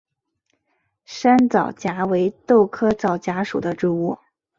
[1.05, 4.17] 山皂荚为豆科皂荚属的植物。